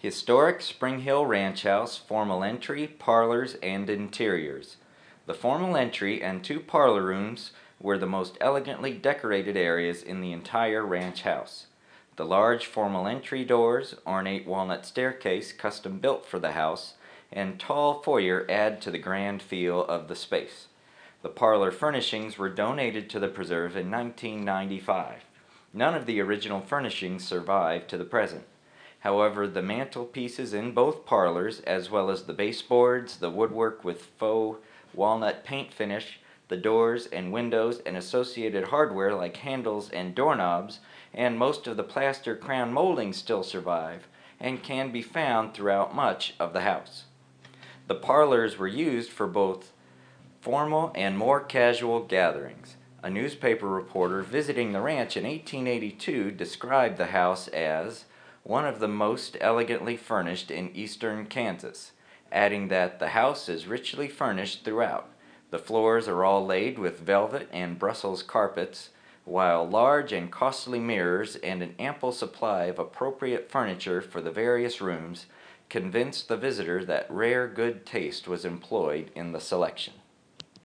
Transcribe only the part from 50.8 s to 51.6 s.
and more